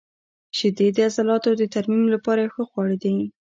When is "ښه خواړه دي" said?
2.55-3.15